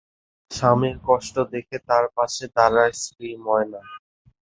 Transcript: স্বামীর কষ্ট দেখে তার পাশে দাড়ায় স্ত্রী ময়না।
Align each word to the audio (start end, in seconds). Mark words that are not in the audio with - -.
স্বামীর 0.51 0.95
কষ্ট 1.07 1.35
দেখে 1.53 1.77
তার 1.87 2.05
পাশে 2.15 2.43
দাড়ায় 2.55 2.93
স্ত্রী 3.01 3.29
ময়না। 3.45 3.81